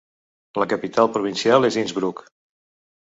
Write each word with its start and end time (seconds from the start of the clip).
La 0.61 0.65
capital 0.71 1.11
provincial 1.17 1.69
és 1.73 1.77
Innsbruck. 1.83 2.25